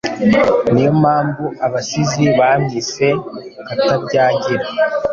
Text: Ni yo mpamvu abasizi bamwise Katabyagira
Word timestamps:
Ni 0.71 0.81
yo 0.85 0.91
mpamvu 1.01 1.43
abasizi 1.65 2.23
bamwise 2.37 3.05
Katabyagira 3.67 4.65